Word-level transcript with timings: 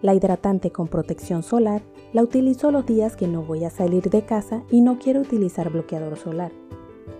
La 0.00 0.14
hidratante 0.14 0.70
con 0.70 0.86
protección 0.86 1.42
solar 1.42 1.82
la 2.12 2.22
utilizo 2.22 2.70
los 2.70 2.86
días 2.86 3.16
que 3.16 3.26
no 3.26 3.42
voy 3.42 3.64
a 3.64 3.70
salir 3.70 4.10
de 4.10 4.24
casa 4.24 4.62
y 4.70 4.80
no 4.80 4.98
quiero 4.98 5.20
utilizar 5.20 5.70
bloqueador 5.70 6.16
solar. 6.16 6.52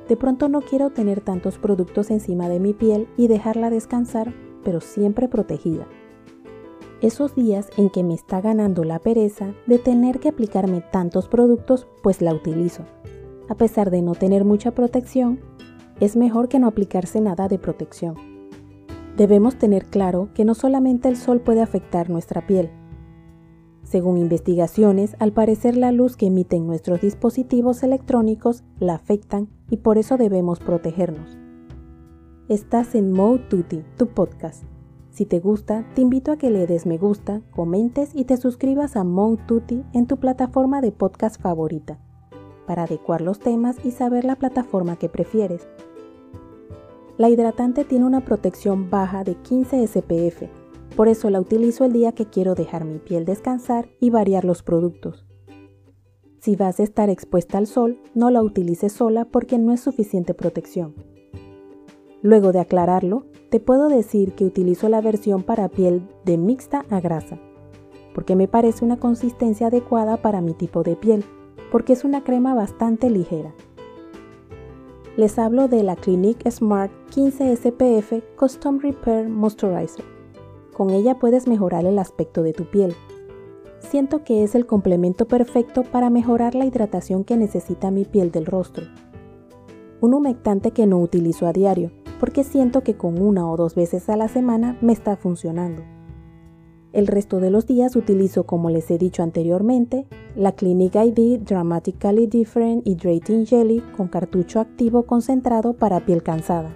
De 0.09 0.17
pronto 0.17 0.49
no 0.49 0.61
quiero 0.61 0.91
tener 0.91 1.21
tantos 1.21 1.59
productos 1.59 2.11
encima 2.11 2.49
de 2.49 2.61
mi 2.61 2.73
piel 2.73 3.09
y 3.17 3.27
dejarla 3.27 3.69
descansar, 3.69 4.33
pero 4.65 4.81
siempre 4.81 5.29
protegida. 5.29 5.87
Esos 7.01 7.35
días 7.35 7.69
en 7.77 7.91
que 7.91 8.03
me 8.03 8.15
está 8.15 8.41
ganando 8.41 8.85
la 8.85 8.99
pereza 8.99 9.55
de 9.67 9.79
tener 9.79 10.19
que 10.19 10.29
aplicarme 10.29 10.81
tantos 10.81 11.29
productos, 11.29 11.87
pues 12.03 12.23
la 12.23 12.33
utilizo. 12.33 12.85
A 13.49 13.55
pesar 13.55 13.91
de 13.91 14.03
no 14.03 14.15
tener 14.15 14.45
mucha 14.45 14.73
protección, 14.73 15.41
es 16.01 16.17
mejor 16.17 16.49
que 16.49 16.59
no 16.59 16.69
aplicarse 16.69 17.21
nada 17.21 17.49
de 17.49 17.59
protección. 17.59 18.28
Debemos 19.19 19.59
tener 19.59 19.87
claro 19.87 20.29
que 20.33 20.45
no 20.45 20.55
solamente 20.55 21.09
el 21.09 21.17
sol 21.17 21.41
puede 21.41 21.61
afectar 21.61 22.09
nuestra 22.09 22.47
piel. 22.47 22.71
Según 23.83 24.17
investigaciones, 24.17 25.17
al 25.19 25.33
parecer 25.33 25.77
la 25.77 25.91
luz 25.91 26.17
que 26.17 26.27
emiten 26.27 26.69
nuestros 26.69 27.01
dispositivos 27.01 27.83
electrónicos 27.83 28.63
la 28.79 28.95
afectan 28.95 29.49
y 29.71 29.79
por 29.79 29.99
eso 29.99 30.19
debemos 30.19 30.61
protegernos. 30.61 31.37
Estás 32.49 32.95
en 32.95 33.11
Mode 33.11 33.41
Tutti, 33.51 33.83
tu 33.97 34.07
podcast. 34.07 34.63
Si 35.11 35.27
te 35.27 35.41
gusta, 35.41 35.85
te 35.97 36.01
invito 36.01 36.31
a 36.31 36.37
que 36.37 36.51
le 36.51 36.69
des 36.69 36.87
me 36.87 36.97
gusta, 36.97 37.43
comentes 37.51 38.13
y 38.15 38.25
te 38.25 38.37
suscribas 38.37 38.95
a 38.95 39.03
Mode 39.03 39.43
Tutti 39.49 39.83
en 39.95 40.07
tu 40.07 40.19
plataforma 40.19 40.81
de 40.81 40.93
podcast 40.93 41.43
favorita, 41.43 41.99
para 42.69 42.85
adecuar 42.85 43.21
los 43.21 43.41
temas 43.41 43.79
y 43.85 43.91
saber 43.91 44.25
la 44.25 44.37
plataforma 44.37 44.95
que 44.95 45.09
prefieres. 45.09 45.67
La 47.19 47.29
hidratante 47.29 47.85
tiene 47.85 48.05
una 48.05 48.25
protección 48.25 48.91
baja 48.91 49.25
de 49.25 49.35
15 49.35 49.85
SPF, 49.89 50.45
por 50.95 51.09
eso 51.09 51.31
la 51.31 51.41
utilizo 51.41 51.85
el 51.85 51.93
día 51.93 52.13
que 52.13 52.27
quiero 52.27 52.55
dejar 52.55 52.85
mi 52.85 53.01
piel 53.01 53.25
descansar 53.25 53.89
y 53.99 54.11
variar 54.11 54.45
los 54.45 54.63
productos. 54.63 55.27
Si 56.39 56.55
vas 56.55 56.79
a 56.79 56.85
estar 56.85 57.11
expuesta 57.11 57.59
al 57.59 57.67
sol, 57.67 58.01
no 58.15 58.31
la 58.31 58.41
utilices 58.41 58.93
sola 58.93 59.25
porque 59.25 59.59
no 59.59 59.73
es 59.73 59.81
suficiente 59.81 60.33
protección. 60.33 60.95
Luego 62.23 62.53
de 62.53 62.61
aclararlo, 62.61 63.27
te 63.51 63.59
puedo 63.59 63.89
decir 63.89 64.35
que 64.35 64.45
utilizo 64.45 64.89
la 64.89 65.01
versión 65.01 65.43
para 65.43 65.69
piel 65.69 66.09
de 66.25 66.39
mixta 66.39 66.85
a 66.89 67.01
grasa, 67.01 67.41
porque 68.15 68.37
me 68.37 68.47
parece 68.47 68.85
una 68.85 68.99
consistencia 69.01 69.67
adecuada 69.67 70.19
para 70.19 70.41
mi 70.41 70.55
tipo 70.55 70.85
de 70.85 70.95
piel, 70.95 71.25
porque 71.73 71.95
es 71.95 72.05
una 72.05 72.23
crema 72.23 72.55
bastante 72.55 73.11
ligera. 73.11 73.55
Les 75.19 75.37
hablo 75.37 75.67
de 75.67 75.83
la 75.83 75.97
Clinique 75.97 76.49
Smart 76.49 76.93
15 77.11 77.57
SPF 77.57 78.23
Custom 78.37 78.79
Repair 78.79 79.29
Moisturizer. 79.29 80.05
Con 80.73 80.91
ella 80.91 81.19
puedes 81.19 81.49
mejorar 81.49 81.85
el 81.87 81.99
aspecto 81.99 82.45
de 82.45 82.53
tu 82.53 82.71
piel. 82.71 82.95
Siento 83.81 84.23
que 84.23 84.45
es 84.45 84.55
el 84.55 84.65
complemento 84.65 85.27
perfecto 85.27 85.83
para 85.83 86.09
mejorar 86.09 86.55
la 86.55 86.67
hidratación 86.67 87.25
que 87.25 87.37
necesita 87.37 87.91
mi 87.91 88.05
piel 88.05 88.31
del 88.31 88.47
rostro. 88.47 88.85
Un 90.01 90.15
humectante 90.15 90.71
que 90.71 90.87
no 90.87 91.01
utilizo 91.01 91.49
a 91.49 91.53
diario, 91.53 91.91
porque 92.21 92.45
siento 92.45 92.83
que 92.83 92.97
con 92.97 93.21
una 93.21 93.51
o 93.51 93.57
dos 93.57 93.75
veces 93.75 94.09
a 94.09 94.17
la 94.17 94.29
semana 94.29 94.79
me 94.83 94.93
está 94.93 95.17
funcionando. 95.17 95.83
El 96.99 97.07
resto 97.07 97.39
de 97.39 97.53
los 97.53 97.65
días 97.65 97.95
utilizo, 97.95 98.43
como 98.43 98.71
les 98.71 98.91
he 98.91 98.99
dicho 98.99 99.23
anteriormente, 99.23 100.09
la 100.35 100.51
Clinique 100.51 100.99
ID 100.99 101.39
Dramatically 101.39 102.27
Different 102.27 102.85
Hydrating 102.85 103.47
Jelly 103.47 103.85
con 103.97 104.09
cartucho 104.09 104.59
activo 104.59 105.05
concentrado 105.05 105.75
para 105.75 106.05
piel 106.05 106.25
cansada. 106.25 106.75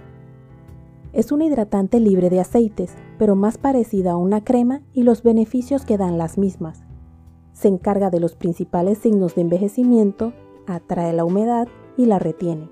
Es 1.11 1.33
un 1.33 1.41
hidratante 1.41 1.99
libre 1.99 2.29
de 2.29 2.39
aceites, 2.39 2.95
pero 3.19 3.35
más 3.35 3.57
parecida 3.57 4.11
a 4.11 4.15
una 4.15 4.45
crema 4.45 4.81
y 4.93 5.03
los 5.03 5.23
beneficios 5.23 5.83
que 5.83 5.97
dan 5.97 6.17
las 6.17 6.37
mismas. 6.37 6.85
Se 7.51 7.67
encarga 7.67 8.09
de 8.09 8.21
los 8.21 8.37
principales 8.37 8.99
signos 8.99 9.35
de 9.35 9.41
envejecimiento, 9.41 10.31
atrae 10.67 11.11
la 11.11 11.25
humedad 11.25 11.67
y 11.97 12.05
la 12.05 12.17
retiene 12.17 12.69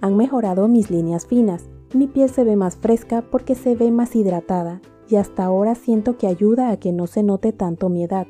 han 0.00 0.16
mejorado 0.16 0.68
mis 0.68 0.90
líneas 0.90 1.26
finas. 1.26 1.68
Mi 1.92 2.06
piel 2.06 2.28
se 2.28 2.44
ve 2.44 2.54
más 2.54 2.76
fresca 2.76 3.24
porque 3.28 3.56
se 3.56 3.74
ve 3.74 3.90
más 3.90 4.14
hidratada 4.14 4.80
y 5.08 5.16
hasta 5.16 5.44
ahora 5.44 5.74
siento 5.74 6.16
que 6.16 6.26
ayuda 6.26 6.70
a 6.70 6.78
que 6.78 6.92
no 6.92 7.06
se 7.06 7.22
note 7.22 7.52
tanto 7.52 7.88
mi 7.88 8.04
edad. 8.04 8.26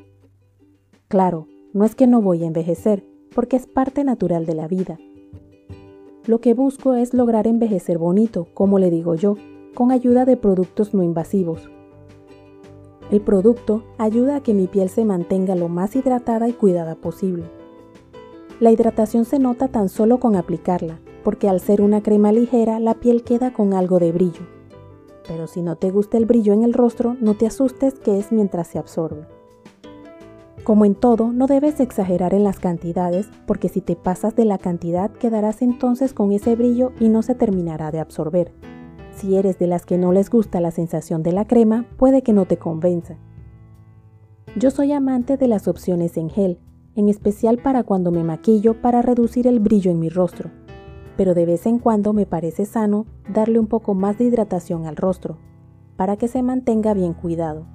Claro, 1.07 1.47
no 1.73 1.85
es 1.85 1.95
que 1.95 2.07
no 2.07 2.21
voy 2.21 2.43
a 2.43 2.47
envejecer, 2.47 3.03
porque 3.33 3.55
es 3.55 3.67
parte 3.67 4.03
natural 4.03 4.45
de 4.45 4.55
la 4.55 4.67
vida. 4.67 4.99
Lo 6.25 6.41
que 6.41 6.53
busco 6.53 6.93
es 6.93 7.13
lograr 7.13 7.47
envejecer 7.47 7.97
bonito, 7.97 8.47
como 8.53 8.79
le 8.79 8.89
digo 8.89 9.15
yo, 9.15 9.35
con 9.73 9.91
ayuda 9.91 10.25
de 10.25 10.37
productos 10.37 10.93
no 10.93 11.03
invasivos. 11.03 11.69
El 13.11 13.21
producto 13.21 13.83
ayuda 13.97 14.37
a 14.37 14.43
que 14.43 14.53
mi 14.53 14.67
piel 14.67 14.89
se 14.89 15.05
mantenga 15.05 15.55
lo 15.55 15.69
más 15.69 15.95
hidratada 15.95 16.49
y 16.49 16.53
cuidada 16.53 16.95
posible. 16.95 17.45
La 18.59 18.71
hidratación 18.71 19.23
se 19.23 19.39
nota 19.39 19.69
tan 19.69 19.87
solo 19.87 20.19
con 20.19 20.35
aplicarla, 20.35 20.99
porque 21.23 21.47
al 21.47 21.61
ser 21.61 21.81
una 21.81 22.01
crema 22.01 22.31
ligera 22.31 22.79
la 22.79 22.95
piel 22.95 23.23
queda 23.23 23.53
con 23.53 23.73
algo 23.73 23.99
de 23.99 24.11
brillo. 24.11 24.56
Pero 25.27 25.47
si 25.47 25.61
no 25.61 25.75
te 25.75 25.91
gusta 25.91 26.17
el 26.17 26.25
brillo 26.25 26.53
en 26.53 26.63
el 26.63 26.73
rostro, 26.73 27.15
no 27.19 27.33
te 27.35 27.47
asustes 27.47 27.95
que 27.95 28.17
es 28.17 28.31
mientras 28.31 28.67
se 28.67 28.79
absorbe. 28.79 29.27
Como 30.63 30.85
en 30.85 30.95
todo, 30.95 31.31
no 31.31 31.47
debes 31.47 31.79
exagerar 31.79 32.33
en 32.33 32.43
las 32.43 32.59
cantidades, 32.59 33.29
porque 33.45 33.69
si 33.69 33.81
te 33.81 33.95
pasas 33.95 34.35
de 34.35 34.45
la 34.45 34.57
cantidad 34.57 35.11
quedarás 35.11 35.61
entonces 35.61 36.13
con 36.13 36.31
ese 36.31 36.55
brillo 36.55 36.91
y 36.99 37.09
no 37.09 37.21
se 37.21 37.35
terminará 37.35 37.91
de 37.91 37.99
absorber. 37.99 38.53
Si 39.15 39.35
eres 39.35 39.57
de 39.59 39.67
las 39.67 39.85
que 39.85 39.97
no 39.97 40.11
les 40.11 40.29
gusta 40.29 40.61
la 40.61 40.71
sensación 40.71 41.23
de 41.23 41.31
la 41.31 41.45
crema, 41.45 41.85
puede 41.97 42.21
que 42.21 42.33
no 42.33 42.45
te 42.45 42.57
convenza. 42.57 43.17
Yo 44.55 44.71
soy 44.71 44.91
amante 44.91 45.37
de 45.37 45.47
las 45.47 45.67
opciones 45.67 46.17
en 46.17 46.29
gel, 46.29 46.59
en 46.95 47.09
especial 47.09 47.57
para 47.59 47.83
cuando 47.83 48.11
me 48.11 48.23
maquillo 48.23 48.81
para 48.81 49.01
reducir 49.01 49.47
el 49.47 49.59
brillo 49.59 49.91
en 49.91 49.99
mi 49.99 50.09
rostro 50.09 50.51
pero 51.17 51.33
de 51.33 51.45
vez 51.45 51.65
en 51.65 51.79
cuando 51.79 52.13
me 52.13 52.25
parece 52.25 52.65
sano 52.65 53.05
darle 53.33 53.59
un 53.59 53.67
poco 53.67 53.95
más 53.95 54.17
de 54.17 54.25
hidratación 54.25 54.85
al 54.85 54.95
rostro, 54.95 55.37
para 55.97 56.15
que 56.15 56.27
se 56.27 56.43
mantenga 56.43 56.93
bien 56.93 57.13
cuidado. 57.13 57.65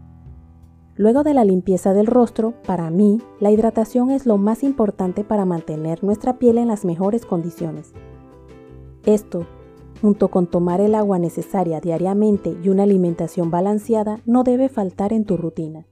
Luego 0.95 1.25
de 1.25 1.35
la 1.35 1.45
limpieza 1.45 1.93
del 1.93 2.07
rostro, 2.07 2.55
para 2.67 2.89
mí, 2.91 3.21
la 3.41 3.51
hidratación 3.51 4.11
es 4.11 4.27
lo 4.27 4.39
más 4.39 4.63
importante 4.63 5.25
para 5.25 5.45
mantener 5.45 6.05
nuestra 6.05 6.39
piel 6.39 6.59
en 6.59 6.69
las 6.69 6.85
mejores 6.85 7.27
condiciones. 7.27 7.93
Esto, 9.05 9.47
junto 10.01 10.29
con 10.29 10.47
tomar 10.47 10.81
el 10.81 10.95
agua 10.95 11.19
necesaria 11.19 11.81
diariamente 11.81 12.57
y 12.63 12.69
una 12.69 12.85
alimentación 12.85 13.51
balanceada, 13.51 14.21
no 14.27 14.45
debe 14.45 14.69
faltar 14.69 15.13
en 15.13 15.25
tu 15.25 15.37
rutina. 15.37 15.87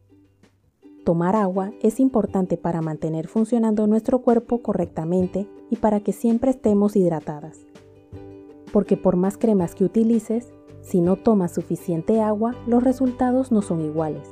Tomar 1.05 1.35
agua 1.35 1.73
es 1.83 1.99
importante 1.99 2.59
para 2.59 2.83
mantener 2.83 3.27
funcionando 3.27 3.87
nuestro 3.87 4.21
cuerpo 4.21 4.63
correctamente 4.63 5.49
y 5.71 5.77
para 5.77 6.01
que 6.01 6.13
siempre 6.13 6.51
estemos 6.51 6.97
hidratadas. 6.97 7.59
Porque 8.73 8.97
por 8.97 9.17
más 9.17 9.39
cremas 9.39 9.75
que 9.75 9.85
utilices, 9.85 10.53
si 10.83 11.01
no 11.01 11.17
tomas 11.17 11.53
suficiente 11.53 12.21
agua, 12.21 12.55
los 12.67 12.83
resultados 12.83 13.53
no 13.53 13.63
son 13.63 13.81
iguales. 13.81 14.29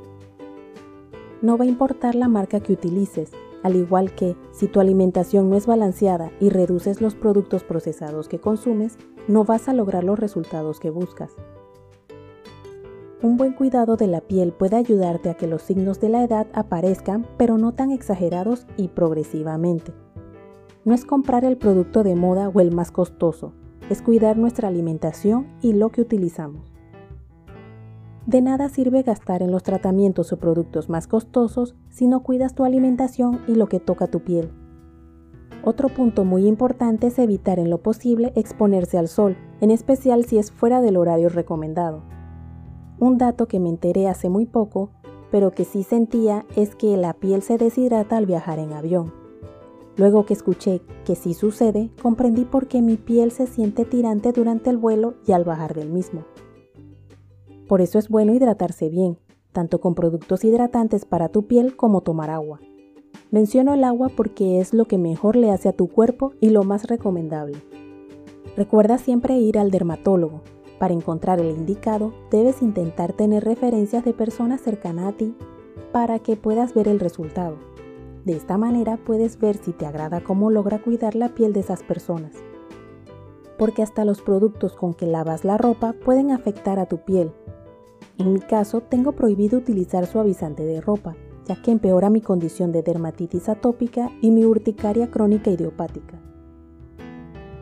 No 1.41 1.57
va 1.57 1.65
a 1.65 1.67
importar 1.67 2.15
la 2.15 2.27
marca 2.27 2.59
que 2.59 2.73
utilices, 2.73 3.31
al 3.63 3.75
igual 3.75 4.13
que 4.13 4.35
si 4.51 4.67
tu 4.67 4.79
alimentación 4.79 5.49
no 5.49 5.55
es 5.55 5.67
balanceada 5.67 6.31
y 6.39 6.49
reduces 6.49 7.01
los 7.01 7.15
productos 7.15 7.63
procesados 7.63 8.27
que 8.27 8.39
consumes, 8.39 8.97
no 9.27 9.43
vas 9.43 9.69
a 9.69 9.73
lograr 9.73 10.03
los 10.03 10.19
resultados 10.19 10.79
que 10.79 10.89
buscas. 10.89 11.31
Un 13.21 13.35
buen 13.35 13.51
cuidado 13.51 13.97
de 13.97 14.07
la 14.07 14.21
piel 14.21 14.53
puede 14.53 14.77
ayudarte 14.77 15.29
a 15.29 15.33
que 15.33 15.45
los 15.45 15.61
signos 15.61 15.99
de 15.99 16.07
la 16.07 16.23
edad 16.23 16.47
aparezcan, 16.53 17.27
pero 17.37 17.57
no 17.57 17.73
tan 17.73 17.91
exagerados 17.91 18.65
y 18.77 18.87
progresivamente. 18.87 19.93
No 20.89 20.95
es 20.95 21.05
comprar 21.05 21.45
el 21.45 21.55
producto 21.55 22.01
de 22.01 22.15
moda 22.15 22.49
o 22.49 22.59
el 22.61 22.71
más 22.71 22.89
costoso, 22.89 23.53
es 23.91 24.01
cuidar 24.01 24.39
nuestra 24.39 24.69
alimentación 24.69 25.45
y 25.61 25.73
lo 25.73 25.89
que 25.89 26.01
utilizamos. 26.01 26.73
De 28.25 28.41
nada 28.41 28.69
sirve 28.69 29.03
gastar 29.03 29.43
en 29.43 29.51
los 29.51 29.61
tratamientos 29.61 30.33
o 30.33 30.39
productos 30.39 30.89
más 30.89 31.05
costosos 31.05 31.75
si 31.89 32.07
no 32.07 32.23
cuidas 32.23 32.55
tu 32.55 32.65
alimentación 32.65 33.39
y 33.47 33.53
lo 33.53 33.67
que 33.67 33.79
toca 33.79 34.07
tu 34.07 34.21
piel. 34.21 34.49
Otro 35.63 35.89
punto 35.89 36.25
muy 36.25 36.47
importante 36.47 37.05
es 37.05 37.19
evitar 37.19 37.59
en 37.59 37.69
lo 37.69 37.83
posible 37.83 38.33
exponerse 38.35 38.97
al 38.97 39.09
sol, 39.09 39.37
en 39.61 39.69
especial 39.69 40.25
si 40.25 40.39
es 40.39 40.51
fuera 40.51 40.81
del 40.81 40.97
horario 40.97 41.29
recomendado. 41.29 42.01
Un 42.97 43.19
dato 43.19 43.47
que 43.47 43.59
me 43.59 43.69
enteré 43.69 44.07
hace 44.07 44.27
muy 44.29 44.47
poco, 44.47 44.89
pero 45.29 45.51
que 45.51 45.65
sí 45.65 45.83
sentía, 45.83 46.47
es 46.55 46.73
que 46.73 46.97
la 46.97 47.13
piel 47.13 47.43
se 47.43 47.59
deshidrata 47.59 48.17
al 48.17 48.25
viajar 48.25 48.57
en 48.57 48.73
avión. 48.73 49.18
Luego 49.99 50.25
que 50.25 50.33
escuché 50.33 50.79
que 51.03 51.15
sí 51.15 51.33
sucede, 51.33 51.89
comprendí 52.01 52.45
por 52.45 52.69
qué 52.69 52.81
mi 52.81 52.95
piel 52.95 53.31
se 53.31 53.47
siente 53.47 53.83
tirante 53.83 54.31
durante 54.31 54.69
el 54.69 54.77
vuelo 54.77 55.15
y 55.27 55.33
al 55.33 55.43
bajar 55.43 55.73
del 55.75 55.89
mismo. 55.89 56.23
Por 57.67 57.81
eso 57.81 57.99
es 57.99 58.07
bueno 58.07 58.33
hidratarse 58.33 58.87
bien, 58.87 59.17
tanto 59.51 59.81
con 59.81 59.95
productos 59.95 60.45
hidratantes 60.45 61.03
para 61.03 61.27
tu 61.27 61.47
piel 61.47 61.75
como 61.75 61.99
tomar 61.99 62.29
agua. 62.29 62.61
Menciono 63.29 63.73
el 63.73 63.83
agua 63.83 64.07
porque 64.07 64.61
es 64.61 64.73
lo 64.73 64.85
que 64.85 64.97
mejor 64.97 65.35
le 65.35 65.51
hace 65.51 65.67
a 65.67 65.73
tu 65.73 65.89
cuerpo 65.89 66.31
y 66.39 66.51
lo 66.51 66.63
más 66.63 66.87
recomendable. 66.87 67.61
Recuerda 68.55 68.99
siempre 68.99 69.37
ir 69.37 69.59
al 69.59 69.69
dermatólogo, 69.69 70.43
para 70.79 70.93
encontrar 70.93 71.41
el 71.41 71.51
indicado, 71.51 72.13
debes 72.31 72.61
intentar 72.61 73.11
tener 73.11 73.43
referencias 73.43 74.05
de 74.05 74.13
personas 74.13 74.61
cercanas 74.61 75.13
a 75.13 75.17
ti 75.17 75.35
para 75.91 76.19
que 76.19 76.37
puedas 76.37 76.73
ver 76.73 76.87
el 76.87 77.01
resultado. 77.01 77.57
De 78.25 78.35
esta 78.35 78.57
manera 78.57 78.97
puedes 78.97 79.39
ver 79.39 79.55
si 79.55 79.71
te 79.71 79.85
agrada 79.85 80.21
cómo 80.21 80.51
logra 80.51 80.81
cuidar 80.81 81.15
la 81.15 81.29
piel 81.29 81.53
de 81.53 81.61
esas 81.61 81.83
personas. 81.83 82.33
Porque 83.57 83.81
hasta 83.81 84.05
los 84.05 84.21
productos 84.21 84.75
con 84.75 84.93
que 84.93 85.05
lavas 85.05 85.45
la 85.45 85.57
ropa 85.57 85.93
pueden 85.93 86.31
afectar 86.31 86.79
a 86.79 86.85
tu 86.85 86.97
piel. 86.99 87.31
En 88.17 88.33
mi 88.33 88.39
caso, 88.39 88.81
tengo 88.81 89.13
prohibido 89.13 89.57
utilizar 89.57 90.05
suavizante 90.05 90.63
de 90.63 90.81
ropa, 90.81 91.15
ya 91.45 91.61
que 91.61 91.71
empeora 91.71 92.09
mi 92.09 92.21
condición 92.21 92.71
de 92.71 92.83
dermatitis 92.83 93.47
atópica 93.47 94.09
y 94.21 94.31
mi 94.31 94.45
urticaria 94.45 95.09
crónica 95.09 95.49
idiopática. 95.49 96.19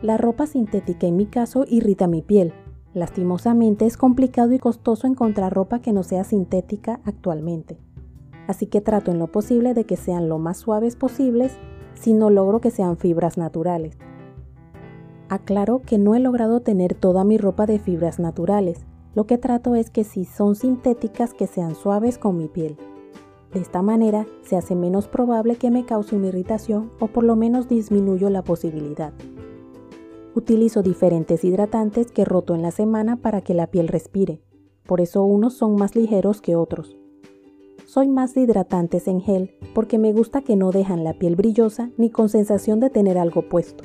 La 0.02 0.16
ropa 0.16 0.46
sintética 0.46 1.06
en 1.06 1.16
mi 1.16 1.26
caso 1.26 1.64
irrita 1.68 2.08
mi 2.08 2.22
piel. 2.22 2.52
Lastimosamente 2.94 3.86
es 3.86 3.96
complicado 3.96 4.52
y 4.52 4.58
costoso 4.58 5.06
encontrar 5.06 5.52
ropa 5.52 5.80
que 5.80 5.92
no 5.92 6.02
sea 6.02 6.24
sintética 6.24 7.00
actualmente 7.04 7.78
así 8.48 8.66
que 8.66 8.80
trato 8.80 9.12
en 9.12 9.20
lo 9.20 9.28
posible 9.28 9.74
de 9.74 9.84
que 9.84 9.96
sean 9.96 10.28
lo 10.28 10.38
más 10.38 10.56
suaves 10.56 10.96
posibles 10.96 11.56
si 11.94 12.14
no 12.14 12.30
logro 12.30 12.60
que 12.60 12.72
sean 12.72 12.96
fibras 12.96 13.38
naturales. 13.38 13.96
Aclaro 15.28 15.82
que 15.82 15.98
no 15.98 16.14
he 16.14 16.20
logrado 16.20 16.60
tener 16.60 16.94
toda 16.94 17.22
mi 17.22 17.36
ropa 17.36 17.66
de 17.66 17.78
fibras 17.78 18.18
naturales, 18.18 18.86
lo 19.14 19.26
que 19.26 19.36
trato 19.36 19.74
es 19.74 19.90
que 19.90 20.02
si 20.02 20.24
son 20.24 20.56
sintéticas 20.56 21.34
que 21.34 21.46
sean 21.46 21.74
suaves 21.74 22.18
con 22.18 22.38
mi 22.38 22.48
piel. 22.48 22.78
De 23.52 23.60
esta 23.60 23.82
manera 23.82 24.26
se 24.42 24.56
hace 24.56 24.74
menos 24.74 25.08
probable 25.08 25.56
que 25.56 25.70
me 25.70 25.84
cause 25.84 26.16
una 26.16 26.28
irritación 26.28 26.90
o 27.00 27.08
por 27.08 27.24
lo 27.24 27.36
menos 27.36 27.68
disminuyo 27.68 28.30
la 28.30 28.42
posibilidad. 28.42 29.12
Utilizo 30.34 30.82
diferentes 30.82 31.44
hidratantes 31.44 32.12
que 32.12 32.24
roto 32.24 32.54
en 32.54 32.62
la 32.62 32.70
semana 32.70 33.16
para 33.16 33.42
que 33.42 33.54
la 33.54 33.66
piel 33.66 33.88
respire, 33.88 34.40
por 34.86 35.02
eso 35.02 35.24
unos 35.24 35.54
son 35.54 35.76
más 35.76 35.96
ligeros 35.96 36.40
que 36.40 36.56
otros. 36.56 36.96
Soy 37.88 38.06
más 38.06 38.34
de 38.34 38.42
hidratantes 38.42 39.08
en 39.08 39.22
gel 39.22 39.50
porque 39.74 39.96
me 39.96 40.12
gusta 40.12 40.42
que 40.42 40.56
no 40.56 40.72
dejan 40.72 41.04
la 41.04 41.14
piel 41.14 41.36
brillosa 41.36 41.90
ni 41.96 42.10
con 42.10 42.28
sensación 42.28 42.80
de 42.80 42.90
tener 42.90 43.16
algo 43.16 43.48
puesto. 43.48 43.82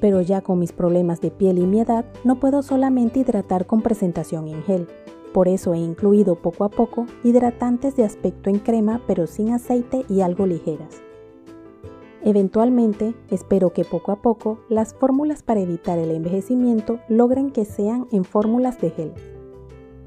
Pero 0.00 0.20
ya 0.20 0.40
con 0.40 0.60
mis 0.60 0.70
problemas 0.70 1.20
de 1.20 1.32
piel 1.32 1.58
y 1.58 1.66
mi 1.66 1.80
edad 1.80 2.04
no 2.22 2.38
puedo 2.38 2.62
solamente 2.62 3.18
hidratar 3.18 3.66
con 3.66 3.82
presentación 3.82 4.46
en 4.46 4.62
gel. 4.62 4.86
Por 5.32 5.48
eso 5.48 5.74
he 5.74 5.78
incluido 5.78 6.36
poco 6.36 6.62
a 6.62 6.68
poco 6.68 7.06
hidratantes 7.24 7.96
de 7.96 8.04
aspecto 8.04 8.50
en 8.50 8.60
crema 8.60 9.02
pero 9.08 9.26
sin 9.26 9.50
aceite 9.50 10.04
y 10.08 10.20
algo 10.20 10.46
ligeras. 10.46 11.02
Eventualmente, 12.22 13.16
espero 13.32 13.72
que 13.72 13.84
poco 13.84 14.12
a 14.12 14.22
poco 14.22 14.60
las 14.68 14.94
fórmulas 14.94 15.42
para 15.42 15.58
evitar 15.58 15.98
el 15.98 16.12
envejecimiento 16.12 17.00
logren 17.08 17.50
que 17.50 17.64
sean 17.64 18.06
en 18.12 18.24
fórmulas 18.24 18.80
de 18.80 18.90
gel. 18.90 19.33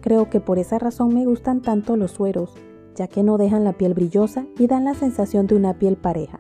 Creo 0.08 0.30
que 0.30 0.40
por 0.40 0.58
esa 0.58 0.80
razón 0.80 1.14
me 1.14 1.26
gustan 1.26 1.62
tanto 1.62 1.98
los 1.98 2.12
sueros, 2.12 2.54
ya 2.96 3.10
que 3.10 3.24
no 3.24 3.38
dejan 3.38 3.66
la 3.66 3.74
piel 3.74 3.94
brillosa 3.94 4.46
y 4.58 4.68
dan 4.68 4.86
la 4.86 4.94
sensación 4.94 5.48
de 5.48 5.56
una 5.56 5.80
piel 5.80 5.98
pareja. 5.98 6.40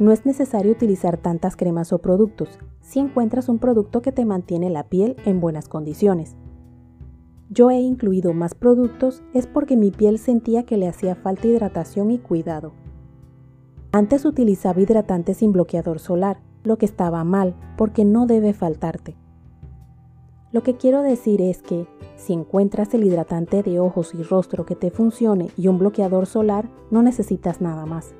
No 0.00 0.10
es 0.10 0.26
necesario 0.26 0.72
utilizar 0.72 1.18
tantas 1.18 1.54
cremas 1.54 1.92
o 1.92 1.98
productos 1.98 2.58
si 2.80 2.98
encuentras 2.98 3.48
un 3.48 3.60
producto 3.60 4.02
que 4.02 4.10
te 4.10 4.24
mantiene 4.24 4.70
la 4.70 4.88
piel 4.88 5.14
en 5.24 5.38
buenas 5.38 5.68
condiciones. 5.68 6.34
Yo 7.48 7.70
he 7.70 7.78
incluido 7.78 8.34
más 8.34 8.54
productos 8.56 9.22
es 9.32 9.46
porque 9.46 9.76
mi 9.76 9.92
piel 9.92 10.18
sentía 10.18 10.64
que 10.64 10.78
le 10.78 10.88
hacía 10.88 11.14
falta 11.14 11.46
hidratación 11.46 12.10
y 12.10 12.18
cuidado. 12.18 12.72
Antes 13.92 14.24
utilizaba 14.24 14.80
hidratante 14.80 15.32
sin 15.32 15.52
bloqueador 15.52 16.00
solar, 16.00 16.40
lo 16.64 16.76
que 16.76 16.86
estaba 16.86 17.22
mal 17.22 17.54
porque 17.76 18.04
no 18.04 18.26
debe 18.26 18.52
faltarte. 18.52 19.14
Lo 20.56 20.62
que 20.62 20.78
quiero 20.78 21.02
decir 21.02 21.42
es 21.42 21.60
que 21.60 21.86
si 22.16 22.32
encuentras 22.32 22.94
el 22.94 23.04
hidratante 23.04 23.62
de 23.62 23.78
ojos 23.78 24.14
y 24.14 24.22
rostro 24.22 24.64
que 24.64 24.74
te 24.74 24.90
funcione 24.90 25.50
y 25.58 25.68
un 25.68 25.76
bloqueador 25.76 26.24
solar, 26.24 26.70
no 26.90 27.02
necesitas 27.02 27.60
nada 27.60 27.84
más. 27.84 28.14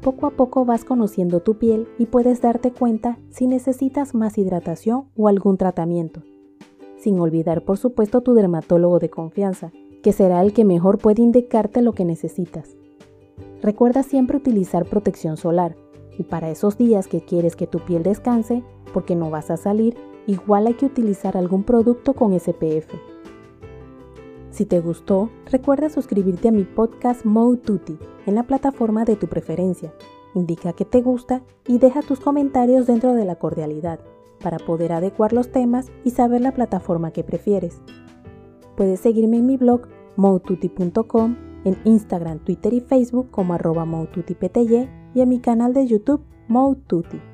Poco 0.00 0.26
a 0.26 0.30
poco 0.30 0.64
vas 0.64 0.86
conociendo 0.86 1.40
tu 1.40 1.58
piel 1.58 1.86
y 1.98 2.06
puedes 2.06 2.40
darte 2.40 2.72
cuenta 2.72 3.18
si 3.28 3.46
necesitas 3.46 4.14
más 4.14 4.38
hidratación 4.38 5.10
o 5.18 5.28
algún 5.28 5.58
tratamiento. 5.58 6.22
Sin 6.96 7.20
olvidar 7.20 7.62
por 7.62 7.76
supuesto 7.76 8.22
tu 8.22 8.32
dermatólogo 8.32 8.98
de 8.98 9.10
confianza, 9.10 9.70
que 10.02 10.14
será 10.14 10.40
el 10.40 10.54
que 10.54 10.64
mejor 10.64 10.96
puede 10.96 11.20
indicarte 11.20 11.82
lo 11.82 11.92
que 11.92 12.06
necesitas. 12.06 12.74
Recuerda 13.60 14.02
siempre 14.02 14.38
utilizar 14.38 14.86
protección 14.86 15.36
solar 15.36 15.76
y 16.18 16.22
para 16.22 16.48
esos 16.48 16.78
días 16.78 17.06
que 17.06 17.20
quieres 17.20 17.54
que 17.54 17.66
tu 17.66 17.80
piel 17.80 18.02
descanse, 18.02 18.62
porque 18.94 19.14
no 19.14 19.28
vas 19.28 19.50
a 19.50 19.58
salir, 19.58 19.94
igual 20.26 20.66
hay 20.66 20.74
que 20.74 20.86
utilizar 20.86 21.36
algún 21.36 21.64
producto 21.64 22.14
con 22.14 22.38
SPF. 22.38 22.92
Si 24.50 24.66
te 24.66 24.80
gustó, 24.80 25.30
recuerda 25.50 25.88
suscribirte 25.88 26.48
a 26.48 26.52
mi 26.52 26.64
podcast 26.64 27.24
Mode 27.24 27.60
en 28.26 28.34
la 28.34 28.44
plataforma 28.44 29.04
de 29.04 29.16
tu 29.16 29.26
preferencia. 29.26 29.92
Indica 30.34 30.72
que 30.72 30.84
te 30.84 31.02
gusta 31.02 31.42
y 31.66 31.78
deja 31.78 32.02
tus 32.02 32.20
comentarios 32.20 32.86
dentro 32.86 33.14
de 33.14 33.24
la 33.24 33.36
cordialidad 33.36 34.00
para 34.40 34.58
poder 34.58 34.92
adecuar 34.92 35.32
los 35.32 35.50
temas 35.50 35.90
y 36.04 36.10
saber 36.10 36.40
la 36.40 36.52
plataforma 36.52 37.10
que 37.10 37.24
prefieres. 37.24 37.80
Puedes 38.76 39.00
seguirme 39.00 39.38
en 39.38 39.46
mi 39.46 39.56
blog 39.56 39.88
modetutti.com, 40.16 41.36
en 41.64 41.76
Instagram, 41.84 42.38
Twitter 42.40 42.74
y 42.74 42.80
Facebook 42.80 43.30
como 43.30 43.54
arroba 43.54 43.86
y 45.14 45.20
en 45.20 45.28
mi 45.28 45.40
canal 45.40 45.72
de 45.72 45.86
YouTube 45.86 46.22
Mode 46.48 47.33